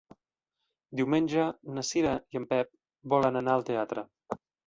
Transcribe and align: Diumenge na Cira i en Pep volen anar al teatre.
Diumenge 1.01 1.43
na 1.75 1.83
Cira 1.91 2.15
i 2.35 2.41
en 2.41 2.49
Pep 2.55 2.71
volen 3.15 3.39
anar 3.43 3.57
al 3.59 3.67
teatre. 3.71 4.07